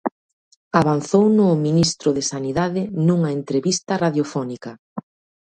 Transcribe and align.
Avanzouno 0.79 1.43
o 1.53 1.57
ministro 1.67 2.09
de 2.17 2.23
Sanidade 2.31 2.81
nunha 3.05 3.29
entrevista 3.39 3.93
radiofónica. 4.05 4.71